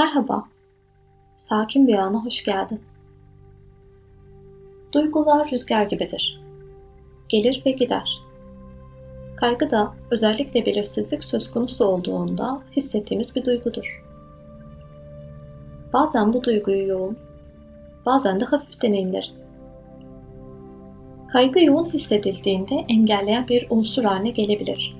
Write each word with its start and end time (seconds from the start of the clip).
Merhaba, 0.00 0.44
sakin 1.36 1.88
bir 1.88 1.94
ana 1.94 2.24
hoş 2.24 2.44
geldin. 2.44 2.80
Duygular 4.92 5.50
rüzgar 5.50 5.82
gibidir. 5.82 6.40
Gelir 7.28 7.62
ve 7.66 7.70
gider. 7.70 8.20
Kaygı 9.36 9.70
da 9.70 9.94
özellikle 10.10 10.66
belirsizlik 10.66 11.24
söz 11.24 11.50
konusu 11.50 11.84
olduğunda 11.84 12.62
hissettiğimiz 12.76 13.36
bir 13.36 13.44
duygudur. 13.44 14.04
Bazen 15.92 16.32
bu 16.32 16.44
duyguyu 16.44 16.88
yoğun, 16.88 17.18
bazen 18.06 18.40
de 18.40 18.44
hafif 18.44 18.82
deneyimleriz. 18.82 19.48
Kaygı 21.32 21.64
yoğun 21.64 21.92
hissedildiğinde 21.92 22.84
engelleyen 22.88 23.48
bir 23.48 23.66
unsur 23.70 24.04
haline 24.04 24.30
gelebilir 24.30 24.99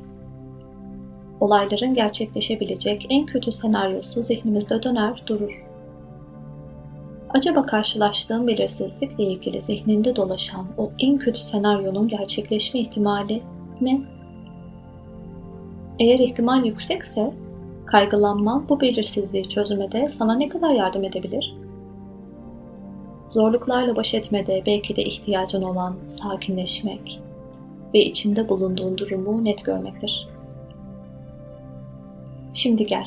olayların 1.40 1.94
gerçekleşebilecek 1.94 3.06
en 3.10 3.26
kötü 3.26 3.52
senaryosu 3.52 4.22
zihnimizde 4.22 4.82
döner 4.82 5.22
durur. 5.26 5.64
Acaba 7.30 7.66
karşılaştığım 7.66 8.46
belirsizlikle 8.46 9.24
ilgili 9.24 9.60
zihninde 9.60 10.16
dolaşan 10.16 10.66
o 10.78 10.90
en 10.98 11.18
kötü 11.18 11.40
senaryonun 11.40 12.08
gerçekleşme 12.08 12.80
ihtimali 12.80 13.42
ne? 13.80 14.00
Eğer 15.98 16.18
ihtimal 16.18 16.64
yüksekse, 16.64 17.34
kaygılanma 17.86 18.64
bu 18.68 18.80
belirsizliği 18.80 19.48
çözmede 19.48 20.08
sana 20.08 20.34
ne 20.34 20.48
kadar 20.48 20.70
yardım 20.70 21.04
edebilir? 21.04 21.54
Zorluklarla 23.30 23.96
baş 23.96 24.14
etmede 24.14 24.62
belki 24.66 24.96
de 24.96 25.02
ihtiyacın 25.02 25.62
olan 25.62 25.96
sakinleşmek 26.08 27.20
ve 27.94 27.98
içinde 27.98 28.48
bulunduğun 28.48 28.98
durumu 28.98 29.44
net 29.44 29.64
görmektir. 29.64 30.28
Şimdi 32.54 32.86
gel. 32.86 33.06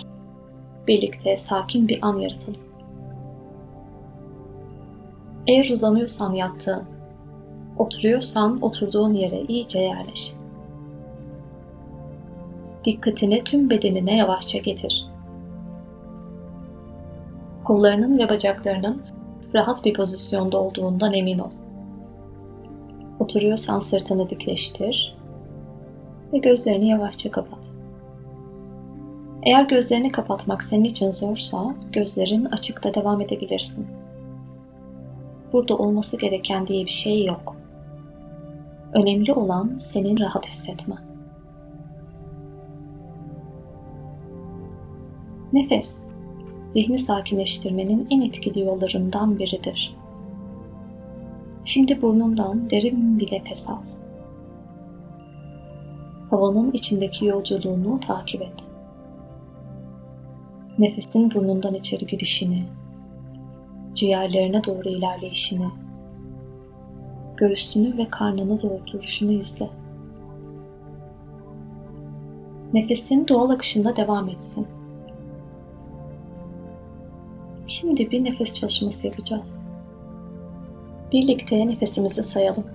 Birlikte 0.87 1.37
sakin 1.37 1.87
bir 1.87 1.99
an 2.01 2.19
yaratalım. 2.19 2.59
Eğer 5.47 5.69
uzanıyorsan 5.69 6.33
yattığın, 6.33 6.83
oturuyorsan 7.77 8.61
oturduğun 8.61 9.13
yere 9.13 9.41
iyice 9.41 9.79
yerleş. 9.79 10.33
Dikkatini 12.85 13.43
tüm 13.43 13.69
bedenine 13.69 14.17
yavaşça 14.17 14.59
getir. 14.59 15.05
Kollarının 17.63 18.17
ve 18.19 18.29
bacaklarının 18.29 19.01
rahat 19.53 19.85
bir 19.85 19.93
pozisyonda 19.93 20.57
olduğundan 20.57 21.13
emin 21.13 21.39
ol. 21.39 21.51
Oturuyorsan 23.19 23.79
sırtını 23.79 24.29
dikleştir 24.29 25.15
ve 26.33 26.37
gözlerini 26.37 26.87
yavaşça 26.87 27.31
kapat. 27.31 27.72
Eğer 29.45 29.63
gözlerini 29.63 30.11
kapatmak 30.11 30.63
senin 30.63 30.83
için 30.83 31.11
zorsa 31.11 31.75
gözlerin 31.91 32.45
açıkta 32.45 32.93
devam 32.93 33.21
edebilirsin. 33.21 33.87
Burada 35.53 35.77
olması 35.77 36.17
gereken 36.17 36.67
diye 36.67 36.85
bir 36.85 36.91
şey 36.91 37.25
yok. 37.25 37.55
Önemli 38.93 39.33
olan 39.33 39.77
senin 39.81 40.19
rahat 40.19 40.47
hissetmen. 40.47 40.99
Nefes, 45.53 45.97
zihni 46.69 46.99
sakinleştirmenin 46.99 48.07
en 48.09 48.21
etkili 48.21 48.59
yollarından 48.59 49.39
biridir. 49.39 49.95
Şimdi 51.65 52.01
burnundan 52.01 52.69
derin 52.69 53.19
bir 53.19 53.31
nefes 53.31 53.69
al. 53.69 53.81
Havanın 56.29 56.71
içindeki 56.71 57.25
yolculuğunu 57.25 57.99
takip 57.99 58.41
et. 58.41 58.72
Nefesin 60.79 61.31
burnundan 61.33 61.73
içeri 61.73 62.05
girişini, 62.07 62.63
ciğerlerine 63.93 64.63
doğru 64.63 64.89
ilerleyişini, 64.89 65.67
göğsünü 67.37 67.97
ve 67.97 68.09
karnını 68.09 68.61
dolduruşunu 68.61 69.31
izle. 69.31 69.69
Nefesin 72.73 73.27
doğal 73.27 73.49
akışında 73.49 73.95
devam 73.95 74.29
etsin. 74.29 74.67
Şimdi 77.67 78.11
bir 78.11 78.23
nefes 78.23 78.53
çalışması 78.53 79.07
yapacağız. 79.07 79.63
Birlikte 81.11 81.67
nefesimizi 81.67 82.23
sayalım. 82.23 82.65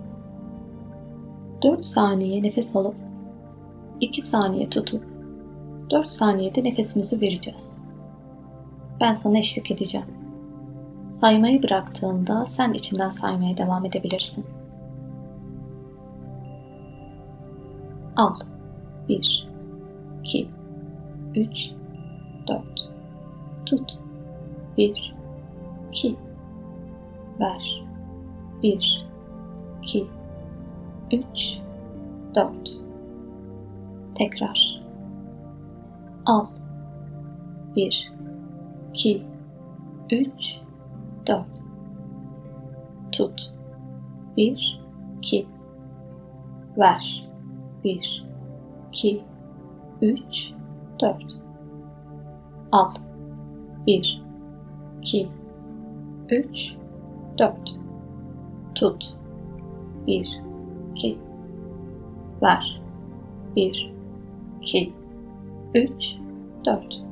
4 1.62 1.84
saniye 1.84 2.42
nefes 2.42 2.76
alıp 2.76 2.94
2 4.00 4.22
saniye 4.22 4.70
tutup 4.70 5.02
4 5.90 6.10
saniyede 6.10 6.64
nefesimizi 6.64 7.20
vereceğiz. 7.20 7.77
Ben 9.00 9.14
sana 9.14 9.38
eşlik 9.38 9.70
edeceğim. 9.70 10.06
Saymayı 11.20 11.62
bıraktığında 11.62 12.46
sen 12.46 12.72
içinden 12.72 13.10
saymaya 13.10 13.56
devam 13.56 13.84
edebilirsin. 13.84 14.46
Al. 18.16 18.34
1 19.08 19.48
2 20.24 20.48
3 21.34 21.48
4 22.48 22.62
Tut. 23.66 23.98
1 24.76 25.14
2 25.92 26.16
Ver. 27.40 27.84
1 28.62 29.06
2 29.82 30.06
3 31.12 31.24
4 32.34 32.52
Tekrar. 34.14 34.82
Al. 36.26 36.46
1 37.76 38.17
2, 38.94 39.22
3, 40.08 40.62
4. 41.26 41.44
Tut. 43.12 43.52
1, 44.36 44.56
2. 45.22 45.46
Ver. 46.76 47.00
1, 47.82 48.00
2, 48.92 49.22
3, 50.00 50.54
4. 50.98 51.18
Al. 52.72 52.94
1, 53.86 54.02
2, 55.02 55.28
3, 56.28 56.76
4. 57.36 57.54
Tut. 58.74 59.16
1, 60.06 60.24
2. 60.94 61.18
Ver. 62.40 62.62
1, 63.54 63.72
2, 64.62 64.92
3, 65.72 66.18
4. 66.64 67.07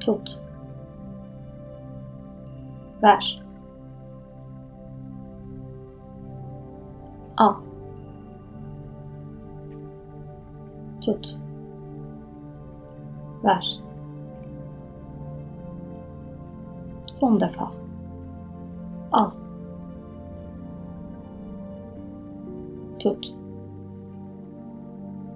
Tut. 0.00 0.42
Ver. 3.02 3.42
Al. 7.36 7.56
Tut. 11.00 11.26
Ver. 13.42 13.64
Son 17.06 17.38
defa. 17.38 17.70
Al. 19.12 19.32
Tut 22.98 23.40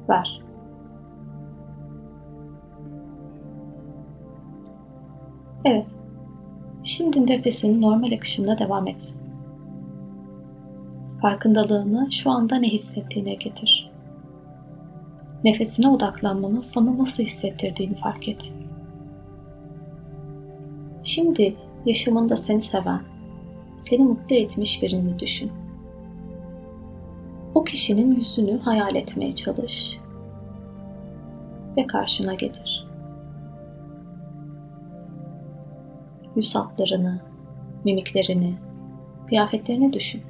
ver. 0.06 0.43
Evet. 5.64 5.86
Şimdi 6.84 7.26
nefesin 7.26 7.82
normal 7.82 8.12
akışında 8.12 8.58
devam 8.58 8.88
etsin. 8.88 9.16
Farkındalığını 11.22 12.12
şu 12.12 12.30
anda 12.30 12.56
ne 12.56 12.68
hissettiğine 12.68 13.34
getir. 13.34 13.90
Nefesine 15.44 15.88
odaklanmanın 15.88 16.60
sana 16.60 16.98
nasıl 16.98 17.22
hissettirdiğini 17.22 17.94
fark 17.94 18.28
et. 18.28 18.52
Şimdi 21.04 21.54
yaşamında 21.86 22.36
seni 22.36 22.62
seven, 22.62 23.00
seni 23.78 24.04
mutlu 24.04 24.36
etmiş 24.36 24.82
birini 24.82 25.18
düşün 25.18 25.52
o 27.54 27.64
kişinin 27.64 28.14
yüzünü 28.16 28.58
hayal 28.58 28.94
etmeye 28.94 29.32
çalış 29.32 29.98
ve 31.76 31.86
karşına 31.86 32.34
getir. 32.34 32.73
Yüz 36.36 36.54
hatlarını, 36.54 37.20
mimiklerini, 37.84 38.54
kıyafetlerini 39.28 39.92
düşün. 39.92 40.22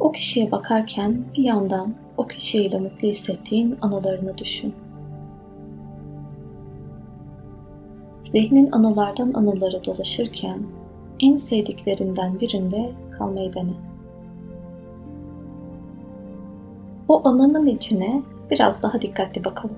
O 0.00 0.12
kişiye 0.12 0.50
bakarken 0.50 1.24
bir 1.36 1.44
yandan 1.44 1.94
o 2.16 2.26
kişiyle 2.26 2.78
mutlu 2.78 3.08
hissettiğin 3.08 3.76
anılarını 3.82 4.38
düşün. 4.38 4.74
Zihnin 8.26 8.72
anılardan 8.72 9.32
anılara 9.34 9.84
dolaşırken 9.84 10.62
en 11.20 11.36
sevdiklerinden 11.36 12.40
birinde 12.40 12.92
kalmayı 13.18 13.54
dene. 13.54 13.74
O 17.08 17.28
anının 17.28 17.66
içine 17.66 18.22
biraz 18.50 18.82
daha 18.82 19.00
dikkatli 19.00 19.44
bakalım. 19.44 19.76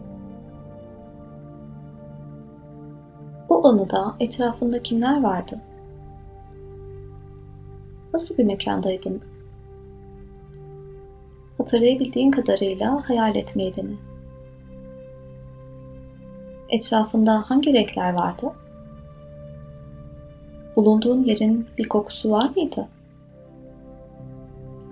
O 3.48 3.68
anıda 3.68 4.14
etrafında 4.20 4.82
kimler 4.82 5.22
vardı? 5.22 5.60
Nasıl 8.14 8.38
bir 8.38 8.44
mekandaydınız? 8.44 9.48
Hatırlayabildiğin 11.58 12.30
kadarıyla 12.30 13.08
hayal 13.08 13.36
etmeyi 13.36 13.76
dene. 13.76 13.94
Etrafında 16.68 17.44
hangi 17.46 17.72
renkler 17.72 18.12
vardı? 18.12 18.52
Bulunduğun 20.76 21.24
yerin 21.24 21.66
bir 21.78 21.88
kokusu 21.88 22.30
var 22.30 22.50
mıydı? 22.56 22.88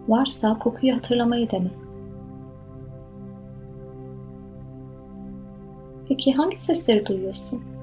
Varsa 0.08 0.58
kokuyu 0.58 0.96
hatırlamayı 0.96 1.50
dene. 1.50 1.70
Peki 6.08 6.32
hangi 6.32 6.58
sesleri 6.58 7.06
duyuyorsun? 7.06 7.73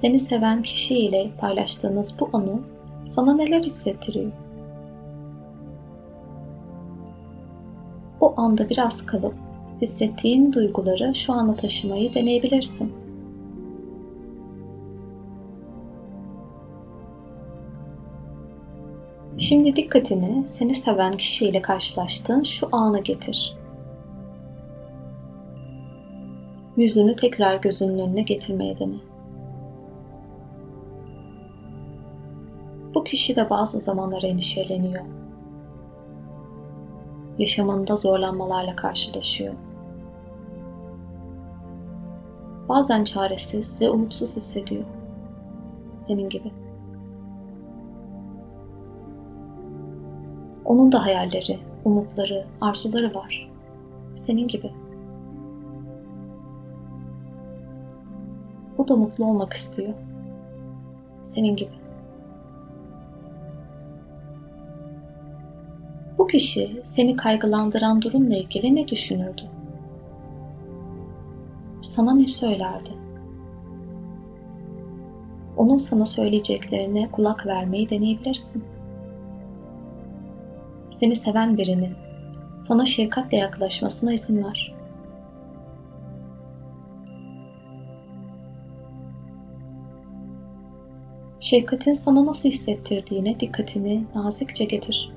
Seni 0.00 0.20
seven 0.20 0.62
kişiyle 0.62 1.30
paylaştığınız 1.38 2.14
bu 2.20 2.30
anı 2.32 2.60
sana 3.06 3.34
neler 3.34 3.62
hissettiriyor? 3.62 4.32
O 8.20 8.34
anda 8.36 8.68
biraz 8.68 9.06
kalıp 9.06 9.34
hissettiğin 9.82 10.52
duyguları 10.52 11.14
şu 11.14 11.32
ana 11.32 11.54
taşımayı 11.54 12.14
deneyebilirsin. 12.14 12.92
Şimdi 19.38 19.76
dikkatini 19.76 20.44
seni 20.48 20.74
seven 20.74 21.16
kişiyle 21.16 21.62
karşılaştığın 21.62 22.42
şu 22.42 22.68
ana 22.72 22.98
getir. 22.98 23.56
Yüzünü 26.76 27.16
tekrar 27.16 27.56
gözünün 27.56 27.98
önüne 27.98 28.22
getirmeye 28.22 28.78
dene. 28.78 29.10
Bu 33.00 33.04
kişi 33.04 33.36
de 33.36 33.50
bazı 33.50 33.80
zamanlar 33.80 34.22
endişeleniyor. 34.22 35.04
Yaşamında 37.38 37.96
zorlanmalarla 37.96 38.76
karşılaşıyor. 38.76 39.54
Bazen 42.68 43.04
çaresiz 43.04 43.80
ve 43.80 43.90
umutsuz 43.90 44.36
hissediyor. 44.36 44.84
Senin 46.08 46.28
gibi. 46.28 46.52
Onun 50.64 50.92
da 50.92 51.04
hayalleri, 51.04 51.58
umutları, 51.84 52.46
arzuları 52.60 53.14
var. 53.14 53.50
Senin 54.26 54.48
gibi. 54.48 54.70
O 58.78 58.88
da 58.88 58.96
mutlu 58.96 59.24
olmak 59.24 59.52
istiyor. 59.52 59.94
Senin 61.22 61.56
gibi. 61.56 61.89
Kişi 66.30 66.82
seni 66.84 67.16
kaygılandıran 67.16 68.02
durumla 68.02 68.36
ilgili 68.36 68.74
ne 68.74 68.88
düşünürdü? 68.88 69.42
Sana 71.82 72.14
ne 72.14 72.26
söylerdi? 72.26 72.90
Onun 75.56 75.78
sana 75.78 76.06
söyleyeceklerine 76.06 77.08
kulak 77.10 77.46
vermeyi 77.46 77.90
deneyebilirsin 77.90 78.64
seni 81.00 81.16
seven 81.16 81.56
birinin 81.56 81.94
sana 82.68 82.86
şefkatle 82.86 83.36
yaklaşmasına 83.36 84.12
izin 84.12 84.44
ver. 84.44 84.74
Şefkatin 91.40 91.94
sana 91.94 92.26
nasıl 92.26 92.48
hissettirdiğine 92.48 93.40
dikkatini 93.40 94.04
nazikçe 94.14 94.64
getir. 94.64 95.12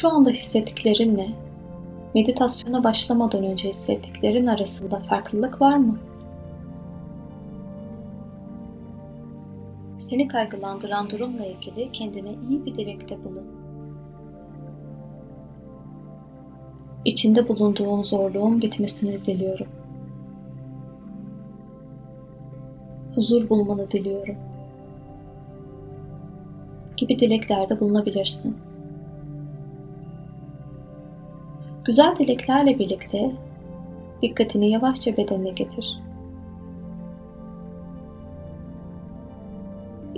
Şu 0.00 0.08
anda 0.08 0.30
hissettiklerinle 0.30 1.28
meditasyona 2.14 2.84
başlamadan 2.84 3.44
önce 3.44 3.68
hissettiklerin 3.68 4.46
arasında 4.46 5.00
farklılık 5.00 5.60
var 5.60 5.76
mı? 5.76 5.98
Seni 10.00 10.28
kaygılandıran 10.28 11.10
durumla 11.10 11.46
ilgili 11.46 11.92
kendine 11.92 12.34
iyi 12.50 12.64
bir 12.66 12.76
dilekte 12.76 13.24
bulun. 13.24 13.46
İçinde 17.04 17.48
bulunduğun 17.48 18.02
zorluğun 18.02 18.62
bitmesini 18.62 19.26
diliyorum. 19.26 19.68
Huzur 23.14 23.48
bulmanı 23.48 23.90
diliyorum. 23.90 24.36
Gibi 26.96 27.20
dileklerde 27.20 27.80
bulunabilirsin. 27.80 28.65
Güzel 31.86 32.16
dileklerle 32.16 32.78
birlikte 32.78 33.32
dikkatini 34.22 34.70
yavaşça 34.70 35.16
bedenine 35.16 35.50
getir. 35.50 36.06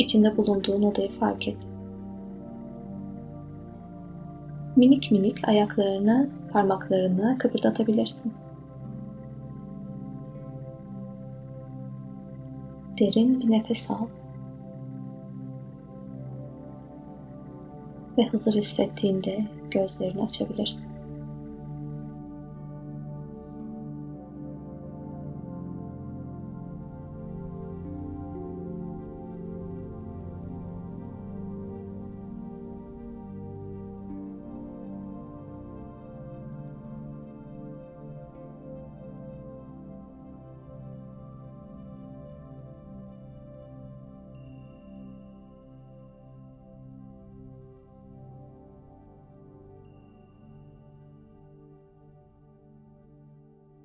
içinde 0.08 0.36
bulunduğun 0.36 0.82
odayı 0.82 1.10
fark 1.10 1.48
et. 1.48 1.56
Minik 4.76 5.10
minik 5.10 5.48
ayaklarını, 5.48 6.28
parmaklarını 6.52 7.38
kıpırdatabilirsin. 7.38 8.32
Derin 13.00 13.40
bir 13.40 13.50
nefes 13.50 13.90
al. 13.90 14.06
Ve 18.18 18.26
hazır 18.26 18.54
hissettiğinde 18.54 19.46
gözlerini 19.70 20.22
açabilirsin. 20.22 20.97